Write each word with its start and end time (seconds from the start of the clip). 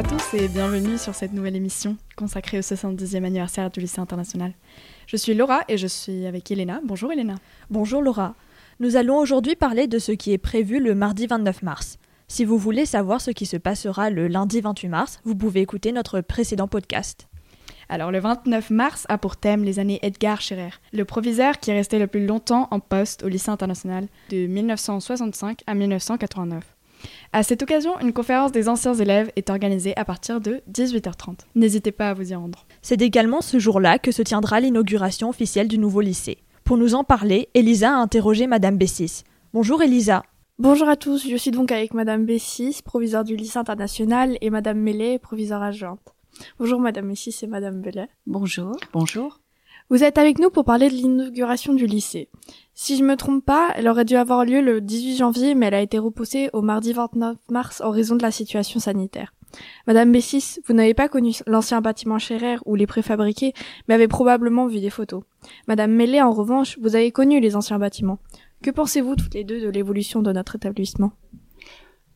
à 0.00 0.02
tous 0.02 0.32
et 0.32 0.48
bienvenue 0.48 0.96
sur 0.96 1.14
cette 1.14 1.34
nouvelle 1.34 1.56
émission 1.56 1.98
consacrée 2.16 2.56
au 2.56 2.62
70e 2.62 3.22
anniversaire 3.22 3.70
du 3.70 3.80
lycée 3.80 4.00
international. 4.00 4.54
Je 5.06 5.18
suis 5.18 5.34
Laura 5.34 5.60
et 5.68 5.76
je 5.76 5.86
suis 5.86 6.24
avec 6.24 6.50
Elena. 6.50 6.80
Bonjour 6.86 7.12
Elena. 7.12 7.34
Bonjour 7.68 8.00
Laura. 8.00 8.34
Nous 8.78 8.96
allons 8.96 9.18
aujourd'hui 9.18 9.56
parler 9.56 9.88
de 9.88 9.98
ce 9.98 10.12
qui 10.12 10.32
est 10.32 10.38
prévu 10.38 10.80
le 10.80 10.94
mardi 10.94 11.26
29 11.26 11.62
mars. 11.62 11.98
Si 12.28 12.46
vous 12.46 12.56
voulez 12.56 12.86
savoir 12.86 13.20
ce 13.20 13.30
qui 13.30 13.44
se 13.44 13.58
passera 13.58 14.08
le 14.08 14.26
lundi 14.26 14.62
28 14.62 14.88
mars, 14.88 15.20
vous 15.24 15.36
pouvez 15.36 15.60
écouter 15.60 15.92
notre 15.92 16.22
précédent 16.22 16.66
podcast. 16.66 17.28
Alors 17.90 18.10
le 18.10 18.20
29 18.20 18.70
mars 18.70 19.04
a 19.10 19.18
pour 19.18 19.36
thème 19.36 19.64
les 19.64 19.80
années 19.80 19.98
Edgar 20.00 20.40
Scherer, 20.40 20.70
le 20.94 21.04
proviseur 21.04 21.60
qui 21.60 21.72
est 21.72 21.74
resté 21.74 21.98
le 21.98 22.06
plus 22.06 22.24
longtemps 22.24 22.68
en 22.70 22.80
poste 22.80 23.22
au 23.22 23.28
lycée 23.28 23.50
international 23.50 24.06
de 24.30 24.46
1965 24.46 25.60
à 25.66 25.74
1989. 25.74 26.64
À 27.32 27.42
cette 27.42 27.62
occasion, 27.62 27.98
une 28.00 28.12
conférence 28.12 28.52
des 28.52 28.68
anciens 28.68 28.94
élèves 28.94 29.30
est 29.36 29.50
organisée 29.50 29.96
à 29.96 30.04
partir 30.04 30.40
de 30.40 30.60
18h30. 30.72 31.38
N'hésitez 31.54 31.92
pas 31.92 32.10
à 32.10 32.14
vous 32.14 32.32
y 32.32 32.34
rendre. 32.34 32.66
C'est 32.82 33.02
également 33.02 33.40
ce 33.40 33.58
jour-là 33.58 33.98
que 33.98 34.12
se 34.12 34.22
tiendra 34.22 34.60
l'inauguration 34.60 35.28
officielle 35.28 35.68
du 35.68 35.78
nouveau 35.78 36.00
lycée. 36.00 36.38
Pour 36.64 36.76
nous 36.76 36.94
en 36.94 37.04
parler, 37.04 37.48
Elisa 37.54 37.90
a 37.90 38.00
interrogé 38.00 38.46
Madame 38.46 38.76
Bessis. 38.76 39.24
Bonjour 39.52 39.82
Elisa. 39.82 40.22
Bonjour 40.58 40.88
à 40.88 40.96
tous, 40.96 41.26
je 41.26 41.36
suis 41.36 41.50
donc 41.50 41.72
avec 41.72 41.94
Madame 41.94 42.26
Bessis, 42.26 42.82
proviseure 42.84 43.24
du 43.24 43.34
lycée 43.34 43.58
international, 43.58 44.36
et 44.42 44.50
Madame 44.50 44.78
Mellet, 44.78 45.18
proviseure 45.18 45.62
adjointe. 45.62 46.14
Bonjour 46.58 46.80
Madame 46.80 47.08
Bessis 47.08 47.34
et 47.42 47.46
Madame 47.46 47.80
Bellet. 47.80 48.08
Bonjour. 48.26 48.76
Bonjour. 48.92 49.39
Vous 49.90 50.04
êtes 50.04 50.18
avec 50.18 50.38
nous 50.38 50.50
pour 50.50 50.64
parler 50.64 50.88
de 50.88 50.94
l'inauguration 50.94 51.74
du 51.74 51.84
lycée. 51.84 52.28
Si 52.74 52.96
je 52.96 53.02
me 53.02 53.16
trompe 53.16 53.44
pas, 53.44 53.72
elle 53.74 53.88
aurait 53.88 54.04
dû 54.04 54.14
avoir 54.14 54.44
lieu 54.44 54.60
le 54.60 54.80
18 54.80 55.16
janvier, 55.16 55.56
mais 55.56 55.66
elle 55.66 55.74
a 55.74 55.80
été 55.80 55.98
repoussée 55.98 56.48
au 56.52 56.62
mardi 56.62 56.92
29 56.92 57.36
mars 57.50 57.80
en 57.80 57.90
raison 57.90 58.14
de 58.14 58.22
la 58.22 58.30
situation 58.30 58.78
sanitaire. 58.78 59.34
Madame 59.88 60.12
Bessis, 60.12 60.60
vous 60.64 60.74
n'avez 60.74 60.94
pas 60.94 61.08
connu 61.08 61.32
l'ancien 61.48 61.80
bâtiment 61.80 62.20
Scherer 62.20 62.58
ou 62.66 62.76
les 62.76 62.86
préfabriqués, 62.86 63.52
mais 63.88 63.94
avez 63.94 64.06
probablement 64.06 64.68
vu 64.68 64.78
des 64.78 64.90
photos. 64.90 65.24
Madame 65.66 65.90
Mellet, 65.90 66.22
en 66.22 66.30
revanche, 66.30 66.78
vous 66.80 66.94
avez 66.94 67.10
connu 67.10 67.40
les 67.40 67.56
anciens 67.56 67.80
bâtiments. 67.80 68.20
Que 68.62 68.70
pensez-vous 68.70 69.16
toutes 69.16 69.34
les 69.34 69.42
deux 69.42 69.60
de 69.60 69.70
l'évolution 69.70 70.22
de 70.22 70.30
notre 70.30 70.54
établissement? 70.54 71.10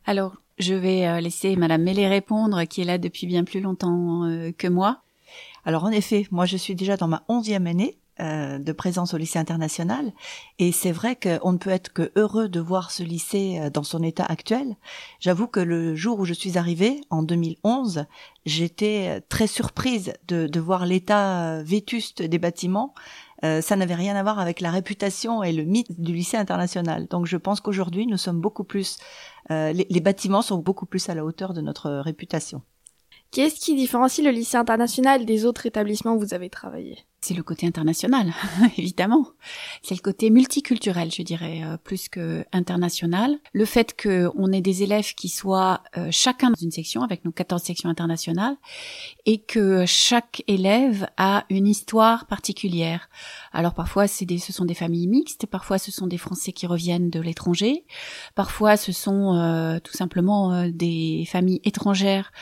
Alors, 0.04 0.36
je 0.58 0.74
vais 0.74 1.08
euh, 1.08 1.20
laisser 1.20 1.56
Madame 1.56 1.82
Mellet 1.82 2.06
répondre, 2.06 2.62
qui 2.66 2.82
est 2.82 2.84
là 2.84 2.98
depuis 2.98 3.26
bien 3.26 3.42
plus 3.42 3.60
longtemps 3.60 4.26
euh, 4.26 4.52
que 4.56 4.68
moi. 4.68 5.03
Alors 5.64 5.84
en 5.84 5.90
effet, 5.90 6.26
moi 6.30 6.46
je 6.46 6.56
suis 6.56 6.74
déjà 6.74 6.96
dans 6.96 7.08
ma 7.08 7.24
onzième 7.28 7.66
année 7.66 7.98
euh, 8.20 8.60
de 8.60 8.70
présence 8.70 9.12
au 9.12 9.16
lycée 9.16 9.40
international 9.40 10.12
et 10.60 10.70
c'est 10.70 10.92
vrai 10.92 11.16
qu'on 11.16 11.50
ne 11.50 11.58
peut 11.58 11.70
être 11.70 11.92
que 11.92 12.12
heureux 12.14 12.48
de 12.48 12.60
voir 12.60 12.92
ce 12.92 13.02
lycée 13.02 13.58
euh, 13.60 13.70
dans 13.70 13.82
son 13.82 14.04
état 14.04 14.24
actuel. 14.24 14.76
J'avoue 15.18 15.48
que 15.48 15.58
le 15.58 15.96
jour 15.96 16.20
où 16.20 16.24
je 16.24 16.32
suis 16.32 16.56
arrivée, 16.56 17.00
en 17.10 17.24
2011, 17.24 18.04
j'étais 18.46 19.16
euh, 19.16 19.20
très 19.28 19.48
surprise 19.48 20.12
de, 20.28 20.46
de 20.46 20.60
voir 20.60 20.86
l'état 20.86 21.60
vétuste 21.64 22.22
des 22.22 22.38
bâtiments. 22.38 22.94
ça 23.42 23.76
n'avait 23.76 23.96
rien 23.96 24.14
à 24.14 24.22
voir 24.22 24.38
avec 24.38 24.60
la 24.60 24.70
réputation 24.70 25.42
et 25.42 25.52
le 25.52 25.64
mythe 25.64 26.00
du 26.00 26.12
lycée 26.12 26.36
international. 26.36 27.08
Donc 27.08 27.26
je 27.26 27.36
pense 27.36 27.60
qu'aujourd'hui, 27.60 28.06
nous 28.06 28.16
sommes 28.16 28.40
beaucoup 28.40 28.64
plus, 28.64 28.98
les 29.50 30.00
bâtiments 30.00 30.40
sont 30.42 30.58
beaucoup 30.58 30.86
plus 30.86 31.08
à 31.08 31.14
la 31.14 31.24
hauteur 31.24 31.52
de 31.52 31.60
notre 31.60 31.90
réputation. 31.90 32.62
Qu'est-ce 33.34 33.58
qui 33.58 33.74
différencie 33.74 34.24
le 34.24 34.30
lycée 34.30 34.56
international 34.56 35.26
des 35.26 35.44
autres 35.44 35.66
établissements 35.66 36.14
où 36.14 36.20
vous 36.20 36.34
avez 36.34 36.50
travaillé? 36.50 37.04
C'est 37.24 37.34
le 37.34 37.42
côté 37.42 37.66
international, 37.66 38.34
évidemment. 38.76 39.28
C'est 39.82 39.94
le 39.94 40.00
côté 40.00 40.28
multiculturel, 40.28 41.10
je 41.10 41.22
dirais, 41.22 41.62
euh, 41.64 41.78
plus 41.78 42.10
que 42.10 42.44
international. 42.52 43.38
Le 43.54 43.64
fait 43.64 43.98
qu'on 44.00 44.52
ait 44.52 44.60
des 44.60 44.82
élèves 44.82 45.14
qui 45.14 45.30
soient 45.30 45.82
euh, 45.96 46.08
chacun 46.10 46.50
dans 46.50 46.60
une 46.60 46.70
section, 46.70 47.02
avec 47.02 47.24
nos 47.24 47.32
14 47.32 47.62
sections 47.62 47.88
internationales, 47.88 48.56
et 49.24 49.38
que 49.38 49.86
chaque 49.86 50.42
élève 50.48 51.06
a 51.16 51.46
une 51.48 51.66
histoire 51.66 52.26
particulière. 52.26 53.08
Alors 53.52 53.72
parfois, 53.72 54.06
c'est 54.06 54.26
des, 54.26 54.38
ce 54.38 54.52
sont 54.52 54.66
des 54.66 54.74
familles 54.74 55.06
mixtes, 55.06 55.46
parfois 55.46 55.78
ce 55.78 55.90
sont 55.90 56.06
des 56.06 56.18
Français 56.18 56.52
qui 56.52 56.66
reviennent 56.66 57.08
de 57.08 57.20
l'étranger, 57.20 57.86
parfois 58.34 58.76
ce 58.76 58.92
sont 58.92 59.34
euh, 59.34 59.78
tout 59.78 59.94
simplement 59.94 60.68
des 60.68 61.26
familles 61.26 61.62
étrangères 61.64 62.32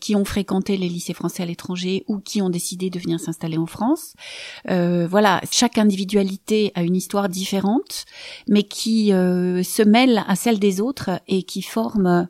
qui 0.00 0.16
ont 0.16 0.24
fréquenté 0.24 0.76
les 0.76 0.88
lycées 0.88 1.14
français 1.14 1.44
à 1.44 1.46
l'étranger 1.46 2.04
ou 2.08 2.18
qui 2.18 2.42
ont 2.42 2.50
décidé 2.50 2.90
de 2.90 2.98
venir 2.98 3.20
s'installer 3.20 3.58
en 3.58 3.66
France. 3.66 4.15
Euh, 4.70 5.06
voilà, 5.08 5.40
chaque 5.50 5.78
individualité 5.78 6.72
a 6.74 6.82
une 6.82 6.96
histoire 6.96 7.28
différente, 7.28 8.04
mais 8.48 8.62
qui 8.62 9.12
euh, 9.12 9.62
se 9.62 9.82
mêle 9.82 10.24
à 10.26 10.36
celle 10.36 10.58
des 10.58 10.80
autres 10.80 11.10
et 11.28 11.42
qui 11.42 11.62
forme 11.62 12.28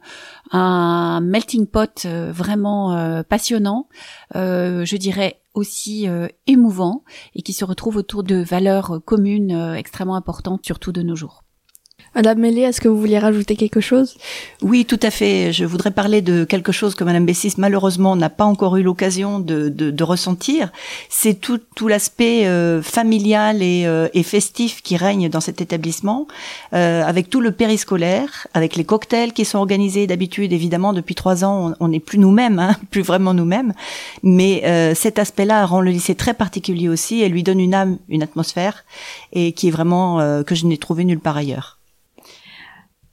un 0.53 1.21
melting 1.21 1.67
pot 1.67 2.05
euh, 2.05 2.33
vraiment 2.33 3.23
passionnant, 3.29 3.89
je 4.35 4.97
dirais 4.97 5.41
aussi 5.55 6.07
émouvant, 6.47 7.03
et 7.35 7.43
qui 7.43 7.53
se 7.53 7.65
retrouve 7.65 7.97
autour 7.97 8.23
de 8.23 8.37
valeurs 8.37 9.01
communes 9.05 9.75
extrêmement 9.77 10.17
importantes, 10.17 10.65
surtout 10.65 10.93
de 10.93 11.03
nos 11.03 11.17
jours. 11.17 11.46
Madame 12.17 12.39
Mélé, 12.39 12.63
est-ce 12.63 12.81
que 12.81 12.89
vous 12.89 12.99
vouliez 12.99 13.19
rajouter 13.19 13.57
quelque 13.57 13.83
chose? 13.83 14.17
Oui, 14.63 14.87
tout 14.87 14.99
à 15.03 15.11
fait. 15.11 15.53
Je 15.53 15.67
voudrais 15.67 15.91
parler 15.91 16.23
de 16.23 16.45
quelque 16.45 16.73
chose 16.73 16.95
que 16.95 17.05
Madame 17.05 17.27
Bessis, 17.27 17.53
malheureusement, 17.59 18.17
n'a 18.17 18.31
pas 18.31 18.47
encore 18.47 18.79
eu 18.79 18.83
l'occasion 18.83 19.39
de, 19.39 19.69
de, 19.69 19.91
de, 19.91 20.03
ressentir. 20.03 20.73
C'est 21.11 21.35
tout, 21.35 21.61
tout 21.75 21.89
l'aspect 21.89 22.47
euh, 22.47 22.81
familial 22.81 23.63
et, 23.63 23.83
euh, 23.85 24.09
et, 24.15 24.23
festif 24.23 24.81
qui 24.81 24.97
règne 24.97 25.29
dans 25.29 25.43
cet 25.43 25.61
établissement, 25.61 26.27
euh, 26.73 27.05
avec 27.05 27.29
tout 27.29 27.43
le 27.43 27.53
périscolaire, 27.53 28.47
avec 28.55 28.77
les 28.77 28.85
cocktails 28.85 29.35
qui 29.35 29.45
sont 29.45 29.59
organisés 29.59 30.07
d'habitude. 30.07 30.55
Évidemment, 30.55 30.95
depuis 30.95 31.15
trois 31.15 31.45
ans, 31.45 31.75
on 31.81 31.89
n'est 31.89 32.01
plus 32.01 32.19
nous-mêmes, 32.19 32.59
hein, 32.59 32.77
plus 32.91 33.03
vraiment 33.03 33.35
nous-mêmes. 33.35 33.75
Mais 34.23 34.63
euh, 34.65 34.95
cet 34.95 35.19
aspect-là 35.19 35.67
rend 35.67 35.83
le 35.83 35.91
lycée 35.91 36.15
très 36.15 36.33
particulier 36.33 36.89
aussi 36.89 37.21
et 37.21 37.29
lui 37.29 37.43
donne 37.43 37.61
une 37.61 37.75
âme, 37.75 37.99
une 38.09 38.23
atmosphère, 38.23 38.87
et 39.35 39.53
qui 39.53 39.69
est 39.69 39.71
vraiment 39.71 40.43
que 40.45 40.55
je 40.55 40.65
n'ai 40.65 40.79
trouvé 40.79 41.05
nulle 41.05 41.21
part 41.21 41.37
ailleurs. 41.37 41.77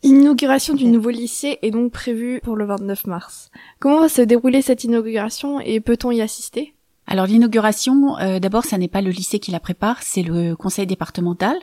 L'inauguration 0.04 0.74
du 0.74 0.86
nouveau 0.86 1.10
lycée 1.10 1.60
est 1.62 1.72
donc 1.72 1.94
prévue 1.94 2.42
pour 2.44 2.58
le 2.58 2.66
29 2.66 3.08
mars. 3.08 3.52
Comment 3.80 4.02
va 4.02 4.10
se 4.10 4.22
dérouler 4.22 4.62
cette 4.62 4.84
inauguration 4.84 5.62
et 5.62 5.80
peut-on 5.80 6.12
y 6.12 6.22
assister? 6.22 6.74
Alors 7.06 7.26
l'inauguration, 7.26 8.18
euh, 8.20 8.40
d'abord, 8.40 8.64
ça 8.64 8.78
n'est 8.78 8.88
pas 8.88 9.02
le 9.02 9.12
lycée 9.12 9.40
qui 9.40 9.52
la 9.52 9.60
prépare, 9.60 10.02
c'est 10.02 10.24
le 10.24 10.56
conseil 10.56 10.88
départemental, 10.88 11.58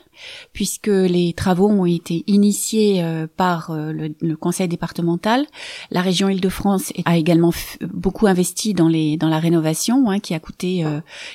puisque 0.53 0.89
les 0.89 1.33
travaux 1.33 1.69
ont 1.69 1.87
été 1.87 2.25
initiés 2.27 3.03
euh, 3.03 3.27
par 3.27 3.71
euh, 3.71 3.93
le, 3.93 4.37
conseil 4.37 4.69
départemental. 4.69 5.47
La 5.91 6.03
région 6.03 6.29
Île-de-France 6.29 6.93
a 7.07 7.17
également 7.17 7.53
beaucoup 7.93 8.27
investi 8.27 8.75
dans 8.75 8.89
les 8.89 9.17
dans 9.17 9.29
la 9.29 9.39
rénovation, 9.39 10.11
hein, 10.11 10.21
qui 10.21 10.35
a 10.35 10.41
coûté 10.41 10.85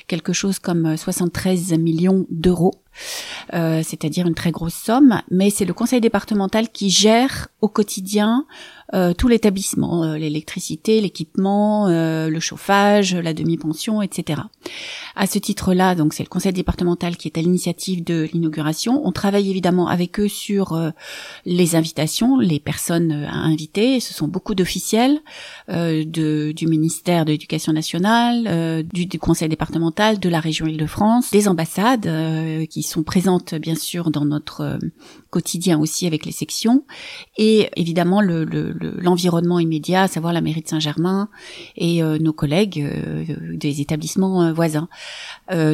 quelque 0.06 0.32
chose 0.32 0.58
comme 0.58 0.96
73 0.96 1.72
millions 1.74 2.26
d'euros. 2.30 2.74
C'est-à-dire 3.52 4.26
une 4.26 4.34
très 4.34 4.50
grosse 4.50 4.74
somme, 4.74 5.20
mais 5.30 5.50
c'est 5.50 5.64
le 5.64 5.74
conseil 5.74 6.00
départemental 6.00 6.68
qui 6.68 6.90
gère 6.90 7.48
au 7.60 7.68
quotidien 7.68 8.46
euh, 8.94 9.14
tout 9.14 9.26
l'établissement, 9.26 10.04
euh, 10.04 10.16
l'électricité, 10.16 11.00
l'équipement, 11.00 11.88
euh, 11.88 12.28
le 12.28 12.38
chauffage, 12.38 13.16
la 13.16 13.34
demi-pension, 13.34 14.00
etc. 14.00 14.42
À 15.16 15.26
ce 15.26 15.38
titre-là, 15.38 15.96
donc 15.96 16.14
c'est 16.14 16.22
le 16.22 16.28
conseil 16.28 16.52
départemental 16.52 17.16
qui 17.16 17.26
est 17.26 17.36
à 17.36 17.40
l'initiative 17.42 18.04
de 18.04 18.28
l'inauguration. 18.32 19.02
On 19.04 19.10
travaille 19.10 19.50
évidemment 19.50 19.88
avec 19.88 20.20
eux 20.20 20.28
sur 20.28 20.78
les 21.44 21.74
invitations, 21.74 22.38
les 22.38 22.60
personnes 22.60 23.12
à 23.12 23.34
inviter. 23.34 23.98
Ce 24.00 24.14
sont 24.14 24.28
beaucoup 24.28 24.54
d'officiels 24.54 25.18
de, 25.68 26.52
du 26.52 26.66
ministère 26.66 27.24
de 27.24 27.32
l'Éducation 27.32 27.72
nationale, 27.72 28.84
du, 28.92 29.06
du, 29.06 29.18
conseil 29.18 29.48
départemental, 29.48 30.20
de 30.20 30.28
la 30.28 30.40
région 30.40 30.66
Île-de-France, 30.66 31.30
des 31.30 31.48
ambassades 31.48 32.68
qui 32.68 32.82
sont 32.82 33.02
présentes 33.02 33.54
bien 33.54 33.74
sûr 33.74 34.10
dans 34.10 34.24
notre 34.24 34.78
quotidien 35.30 35.80
aussi 35.80 36.06
avec 36.06 36.26
les 36.26 36.32
sections, 36.32 36.84
et 37.38 37.70
évidemment 37.76 38.20
le, 38.20 38.44
le 38.44 38.75
l'environnement 38.80 39.58
immédiat, 39.58 40.02
à 40.02 40.08
savoir 40.08 40.32
la 40.32 40.40
mairie 40.40 40.62
de 40.62 40.68
Saint-Germain 40.68 41.28
et 41.76 42.02
euh, 42.02 42.18
nos 42.18 42.32
collègues 42.32 42.80
euh, 42.80 43.24
des 43.54 43.80
établissements 43.80 44.42
euh, 44.42 44.52
voisins. 44.52 44.88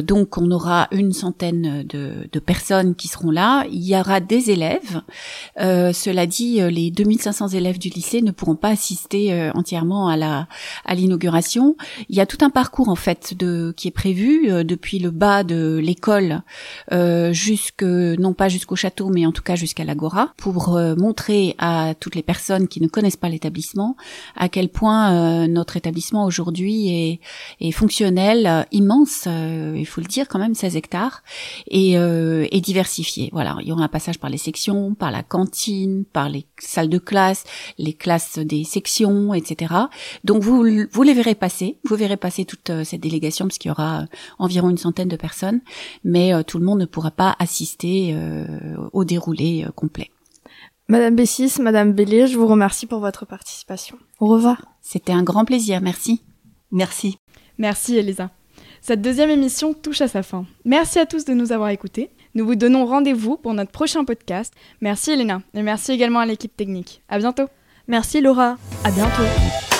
donc 0.03 0.37
on 0.37 0.51
aura 0.51 0.87
une 0.91 1.13
centaine 1.13 1.83
de, 1.83 2.39
personnes 2.39 2.95
qui 2.95 3.07
seront 3.07 3.31
là. 3.31 3.65
Il 3.71 3.83
y 3.83 3.95
aura 3.95 4.19
des 4.19 4.51
élèves. 4.51 5.01
cela 5.57 6.25
dit, 6.25 6.59
les 6.59 6.91
2500 6.91 7.49
élèves 7.49 7.79
du 7.79 7.89
lycée 7.89 8.21
ne 8.21 8.31
pourront 8.31 8.55
pas 8.55 8.69
assister 8.69 9.51
entièrement 9.55 10.09
à 10.09 10.17
la 10.17 10.47
à 10.85 10.93
l'inauguration. 10.95 11.75
Il 12.09 12.15
y 12.15 12.19
a 12.19 12.25
tout 12.25 12.37
un 12.41 12.49
parcours 12.49 12.89
en 12.89 12.95
fait 12.95 13.33
qui 13.75 13.87
est 13.87 13.91
prévu 13.91 14.63
depuis 14.63 14.99
le 14.99 15.11
bas 15.11 15.43
de 15.43 15.79
l'école 15.81 16.41
jusque, 17.31 17.83
non 17.83 18.33
pas 18.33 18.49
jusqu'au 18.49 18.75
château, 18.75 19.09
mais 19.09 19.25
en 19.25 19.31
tout 19.31 19.43
cas 19.43 19.55
jusqu'à 19.55 19.85
l'Agora, 19.85 20.33
pour 20.37 20.77
montrer 20.97 21.55
à 21.57 21.93
toutes 21.99 22.15
les 22.15 22.23
personnes 22.23 22.67
qui 22.67 22.81
ne 22.81 22.87
connaissent 22.93 23.17
pas 23.17 23.27
l'établissement 23.27 23.97
à 24.35 24.47
quel 24.47 24.69
point 24.69 25.13
euh, 25.13 25.47
notre 25.47 25.75
établissement 25.75 26.25
aujourd'hui 26.25 26.89
est, 26.89 27.19
est, 27.59 27.71
fonctionnel, 27.71 28.45
euh, 28.45 28.63
immense, 28.71 29.25
il 29.25 29.85
faut 29.85 29.99
le 29.99 30.07
dire 30.07 30.27
quand 30.27 30.39
même, 30.39 30.53
16 30.53 30.75
hectares, 30.77 31.23
et, 31.67 31.93
et 31.93 32.61
diversifié. 32.61 33.29
Voilà, 33.33 33.57
il 33.61 33.67
y 33.67 33.71
aura 33.71 33.83
un 33.83 33.89
passage 33.89 34.19
par 34.19 34.29
les 34.29 34.37
sections, 34.37 34.93
par 34.93 35.11
la 35.11 35.23
cantine, 35.23 36.05
par 36.05 36.29
les 36.29 36.45
salles 36.59 36.89
de 36.89 36.97
classe, 36.99 37.43
les 37.77 37.93
classes 37.93 38.37
des 38.37 38.63
sections, 38.63 39.33
etc. 39.33 39.73
Donc 40.23 40.43
vous, 40.43 40.65
vous 40.91 41.03
les 41.03 41.13
verrez 41.13 41.35
passer, 41.35 41.77
vous 41.83 41.95
verrez 41.95 42.17
passer 42.17 42.45
toute 42.45 42.71
cette 42.83 43.01
délégation, 43.01 43.45
parce 43.45 43.57
qu'il 43.57 43.69
y 43.69 43.71
aura 43.71 44.05
environ 44.37 44.69
une 44.69 44.77
centaine 44.77 45.09
de 45.09 45.17
personnes, 45.17 45.61
mais 46.03 46.31
tout 46.43 46.59
le 46.59 46.65
monde 46.65 46.79
ne 46.79 46.85
pourra 46.85 47.11
pas 47.11 47.35
assister 47.39 48.15
au 48.91 49.03
déroulé 49.03 49.65
complet. 49.75 50.12
Madame 50.89 51.15
Bessis, 51.15 51.61
Madame 51.61 51.93
Bélier, 51.93 52.27
je 52.27 52.37
vous 52.37 52.47
remercie 52.47 52.85
pour 52.85 52.99
votre 52.99 53.25
participation. 53.25 53.97
Au 54.19 54.27
revoir. 54.27 54.65
C'était 54.81 55.13
un 55.13 55.23
grand 55.23 55.45
plaisir, 55.45 55.81
merci. 55.81 56.21
Merci. 56.71 57.17
Merci 57.57 57.97
Elisa. 57.97 58.31
Cette 58.81 59.01
deuxième 59.01 59.29
émission 59.29 59.73
touche 59.73 60.01
à 60.01 60.07
sa 60.07 60.23
fin. 60.23 60.45
Merci 60.65 60.99
à 60.99 61.05
tous 61.05 61.23
de 61.23 61.33
nous 61.33 61.53
avoir 61.53 61.69
écoutés. 61.69 62.09
Nous 62.35 62.45
vous 62.45 62.55
donnons 62.55 62.85
rendez-vous 62.85 63.37
pour 63.37 63.53
notre 63.53 63.71
prochain 63.71 64.03
podcast. 64.03 64.53
Merci 64.81 65.11
Elena 65.11 65.41
et 65.53 65.61
merci 65.61 65.93
également 65.93 66.19
à 66.19 66.25
l'équipe 66.25 66.55
technique. 66.55 67.01
À 67.07 67.17
bientôt. 67.17 67.47
Merci 67.87 68.21
Laura. 68.21 68.57
À 68.83 68.91
bientôt. 68.91 69.72